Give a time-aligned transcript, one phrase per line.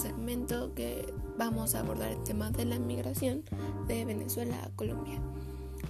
[0.00, 3.44] segmento que vamos a abordar el tema de la migración
[3.86, 5.20] de Venezuela a Colombia.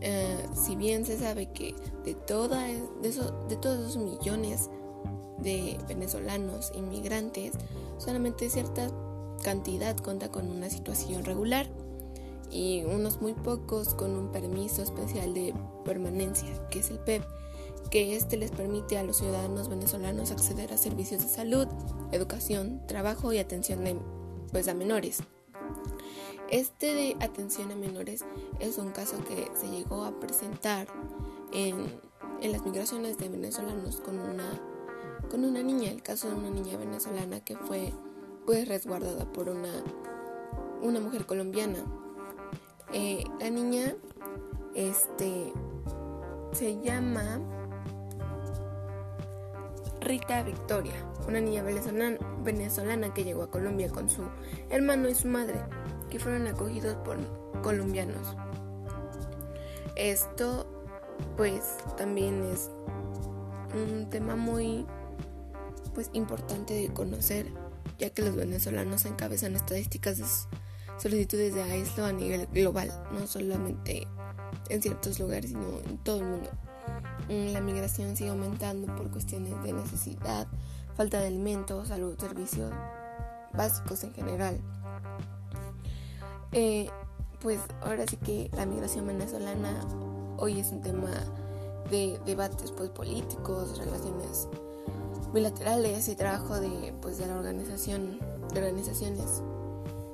[0.01, 1.73] Uh, si bien se sabe que
[2.03, 4.69] de, toda, de, todos esos millones
[5.37, 7.53] de venezolanos inmigrantes,
[7.97, 8.89] solamente cierta
[9.43, 11.67] cantidad cuenta con una situación regular
[12.51, 15.53] y unos muy pocos con un permiso especial de
[15.85, 17.23] permanencia, que es el PEP,
[17.89, 21.67] que este les permite a los ciudadanos venezolanos acceder a servicios de salud,
[22.11, 23.95] educación, trabajo y atención de,
[24.51, 25.19] pues, a menores.
[26.49, 28.25] Este de atención a menores
[28.59, 30.87] es un caso que se llegó a presentar
[31.53, 31.99] en,
[32.41, 34.59] en las migraciones de venezolanos con una
[35.29, 37.93] con una niña, el caso de una niña venezolana que fue
[38.45, 39.83] pues resguardada por una,
[40.81, 41.79] una mujer colombiana.
[42.93, 43.95] Eh, la niña
[44.73, 45.53] este
[46.51, 47.39] se llama
[50.01, 50.95] Rita Victoria,
[51.27, 54.23] una niña venezolana, venezolana que llegó a Colombia con su
[54.69, 55.55] hermano y su madre,
[56.09, 57.17] que fueron acogidos por
[57.61, 58.35] colombianos.
[59.95, 60.67] Esto
[61.35, 61.63] pues
[61.97, 62.69] también es
[63.73, 64.85] un tema muy
[65.93, 67.47] pues importante de conocer,
[67.97, 70.25] ya que los venezolanos encabezan estadísticas de
[70.97, 74.07] solicitudes de AISLO a nivel global, no solamente
[74.69, 76.49] en ciertos lugares, sino en todo el mundo.
[77.27, 80.47] La migración sigue aumentando por cuestiones de necesidad,
[80.99, 82.73] falta de alimentos, salud, servicios
[83.53, 84.59] básicos en general.
[86.51, 86.89] Eh,
[87.41, 89.79] pues ahora sí que la migración venezolana
[90.35, 91.09] hoy es un tema
[91.89, 94.49] de debates pues, políticos, relaciones
[95.33, 98.19] bilaterales y trabajo de, pues, de la organización,
[98.53, 99.41] de organizaciones.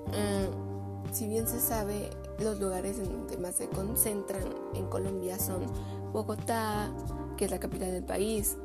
[0.09, 4.44] Mm, si bien se sabe, los lugares en donde más se concentran
[4.75, 5.66] en Colombia son
[6.13, 6.91] Bogotá,
[7.38, 8.56] que es la capital del país,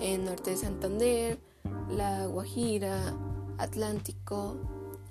[0.00, 1.38] el norte de Santander,
[1.90, 3.14] La Guajira,
[3.58, 4.56] Atlántico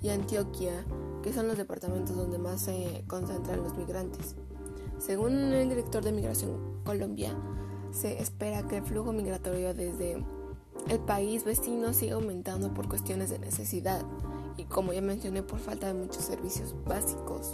[0.00, 0.84] y Antioquia,
[1.22, 4.36] que son los departamentos donde más se concentran los migrantes.
[4.98, 7.36] Según el director de Migración Colombia,
[7.90, 10.24] se espera que el flujo migratorio desde
[10.88, 14.02] el país vecino sigue aumentando por cuestiones de necesidad
[14.56, 17.52] y como ya mencioné por falta de muchos servicios básicos.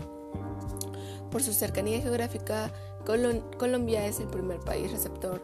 [1.30, 2.72] Por su cercanía geográfica,
[3.06, 5.42] Colombia es el primer país receptor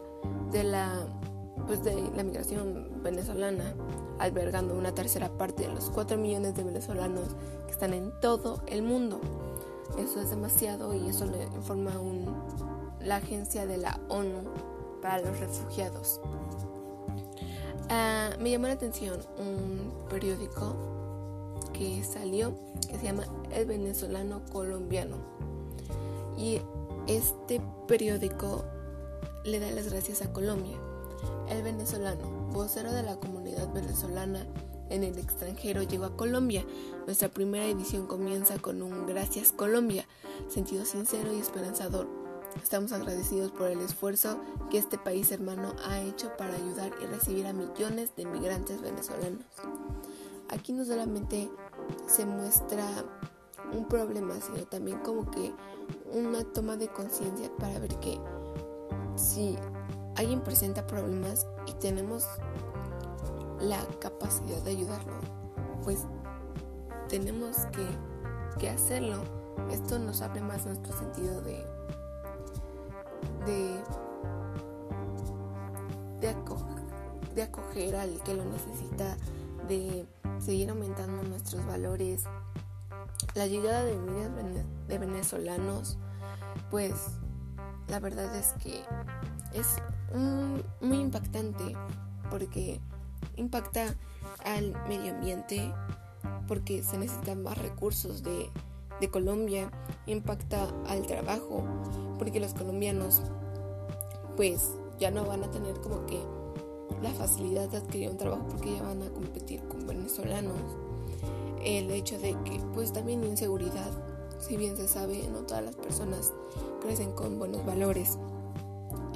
[0.51, 1.07] de la,
[1.67, 3.73] pues de la migración venezolana,
[4.19, 8.81] albergando una tercera parte de los 4 millones de venezolanos que están en todo el
[8.81, 9.19] mundo.
[9.97, 11.91] Eso es demasiado y eso le informa
[13.01, 14.43] la agencia de la ONU
[15.01, 16.21] para los refugiados.
[17.89, 20.75] Ah, me llamó la atención un periódico
[21.73, 22.53] que salió
[22.87, 25.17] que se llama El Venezolano Colombiano.
[26.37, 26.61] Y
[27.07, 28.63] este periódico
[29.43, 30.77] le da las gracias a Colombia.
[31.49, 34.45] El venezolano, vocero de la comunidad venezolana
[34.89, 36.65] en el extranjero, llegó a Colombia.
[37.05, 40.05] Nuestra primera edición comienza con un Gracias Colombia,
[40.47, 42.19] sentido sincero y esperanzador
[42.61, 47.47] Estamos agradecidos por el esfuerzo que este país hermano ha hecho para ayudar y recibir
[47.47, 49.45] a millones de inmigrantes venezolanos.
[50.49, 51.49] Aquí no solamente
[52.07, 53.05] se muestra
[53.71, 55.53] un problema, sino también como que
[56.11, 58.19] una toma de conciencia para ver que
[59.15, 59.55] si
[60.19, 62.25] alguien presenta problemas y tenemos
[63.59, 65.13] la capacidad de ayudarlo,
[65.83, 66.05] pues
[67.07, 67.87] tenemos que,
[68.59, 69.23] que hacerlo.
[69.71, 71.65] Esto nos abre más nuestro sentido de
[73.45, 73.83] de,
[77.35, 79.17] de, acoger, al que lo necesita,
[79.67, 80.05] de
[80.39, 82.23] seguir aumentando nuestros valores.
[83.35, 85.97] La llegada de miles de venezolanos,
[86.69, 86.93] pues
[87.87, 88.83] la verdad es que
[89.53, 89.77] es
[90.81, 91.75] muy impactante
[92.29, 92.79] porque
[93.35, 93.95] impacta
[94.45, 95.73] al medio ambiente,
[96.47, 98.49] porque se necesitan más recursos de
[98.99, 99.71] de Colombia
[100.07, 101.63] impacta al trabajo,
[102.17, 103.21] porque los colombianos
[104.35, 106.19] pues ya no van a tener como que
[107.01, 110.57] la facilidad de adquirir un trabajo porque ya van a competir con venezolanos.
[111.63, 113.91] El hecho de que pues también inseguridad,
[114.39, 116.33] si bien se sabe, no todas las personas
[116.81, 118.17] crecen con buenos valores.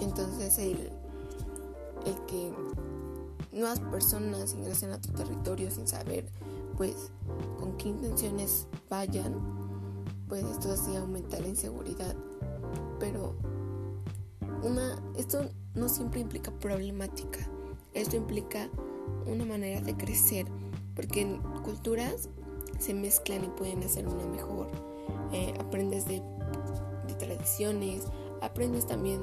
[0.04, 0.90] Entonces el,
[2.06, 2.54] el que
[3.52, 6.28] nuevas personas ingresen a tu territorio sin saber
[6.78, 7.12] pues
[7.60, 9.64] con qué intenciones vayan
[10.28, 12.16] pues esto así aumenta la inseguridad.
[13.00, 13.36] Pero
[14.64, 17.40] una, esto no siempre implica problemática,
[17.94, 18.70] esto implica
[19.28, 20.48] una manera de crecer,
[20.96, 22.30] porque culturas
[22.80, 24.70] se mezclan y pueden hacer una mejor.
[25.32, 26.22] Eh, aprendes de,
[27.20, 28.06] tradiciones,
[28.42, 29.22] aprendes también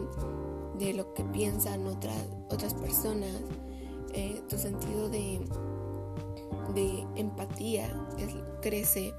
[0.81, 2.17] de lo que piensan otras,
[2.51, 3.35] otras personas,
[4.15, 5.41] eh, tu sentido de,
[6.75, 7.89] de empatía
[8.63, 9.15] crece,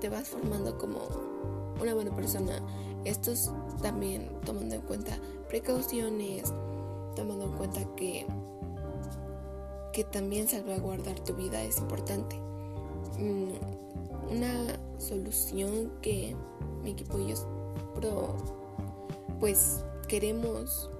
[0.00, 0.98] te vas formando como
[1.80, 2.60] una buena persona.
[3.04, 5.16] Estos también tomando en cuenta
[5.48, 6.52] precauciones,
[7.14, 8.26] tomando en cuenta que,
[9.92, 12.36] que también salvaguardar tu vida es importante.
[13.18, 16.34] Mm, una solución que
[16.82, 17.36] mi equipo y yo
[19.38, 20.90] pues queremos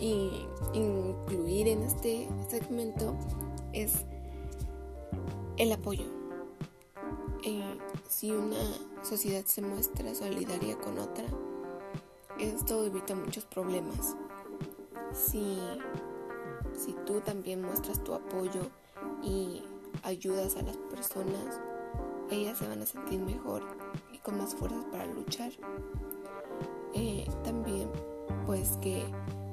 [0.00, 3.14] incluir en este segmento
[3.72, 4.04] es
[5.56, 6.04] el apoyo.
[7.44, 8.56] Eh, si una
[9.02, 11.24] sociedad se muestra solidaria con otra,
[12.38, 14.16] esto evita muchos problemas.
[15.12, 15.58] Si,
[16.72, 18.62] si tú también muestras tu apoyo
[19.22, 19.62] y
[20.02, 21.60] ayudas a las personas,
[22.30, 23.62] ellas se van a sentir mejor
[24.12, 25.52] y con más fuerzas para luchar.
[26.94, 27.90] Eh, también
[28.46, 29.04] pues que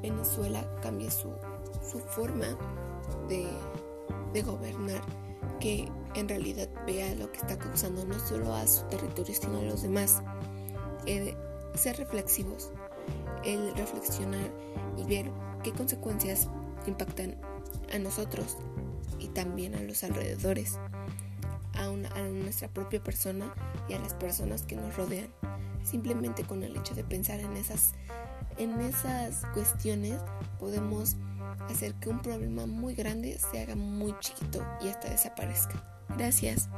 [0.01, 1.31] Venezuela cambie su,
[1.89, 2.57] su forma
[3.27, 3.47] de,
[4.33, 5.01] de gobernar,
[5.59, 9.63] que en realidad vea lo que está causando no solo a su territorio sino a
[9.63, 10.21] los demás.
[11.05, 11.35] Eh,
[11.75, 12.71] ser reflexivos,
[13.45, 14.51] el reflexionar
[14.97, 15.31] y ver
[15.63, 16.47] qué consecuencias
[16.85, 17.37] impactan
[17.93, 18.57] a nosotros
[19.19, 20.77] y también a los alrededores,
[21.73, 23.53] a, a nuestra propia persona
[23.87, 25.29] y a las personas que nos rodean.
[25.83, 27.93] Simplemente con el hecho de pensar en esas,
[28.57, 30.19] en esas cuestiones
[30.59, 31.15] podemos
[31.69, 35.83] hacer que un problema muy grande se haga muy chiquito y hasta desaparezca.
[36.17, 36.69] Gracias.